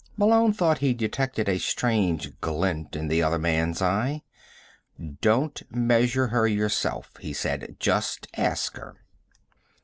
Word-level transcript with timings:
Malone 0.17 0.51
thought 0.51 0.79
he 0.79 0.95
detected 0.95 1.47
a 1.47 1.59
strange 1.59 2.31
glint 2.41 2.95
in 2.95 3.07
the 3.07 3.21
other 3.21 3.37
man's 3.37 3.83
eye. 3.83 4.23
"Don't 5.21 5.61
measure 5.69 6.29
her 6.29 6.47
yourself," 6.47 7.11
he 7.19 7.33
said. 7.33 7.75
"Just 7.79 8.25
ask 8.35 8.77
her." 8.77 8.95